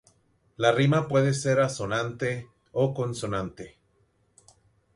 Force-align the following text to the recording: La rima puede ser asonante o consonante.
La 0.57 0.71
rima 0.71 1.07
puede 1.07 1.31
ser 1.35 1.59
asonante 1.59 2.47
o 2.71 2.91
consonante. 2.95 3.77